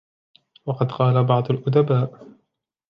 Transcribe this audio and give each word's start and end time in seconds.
وَقَدْ 0.65 0.91
قَالَ 0.91 1.23
بَعْضُ 1.23 1.51
الْأُدَبَاءِ 1.51 2.27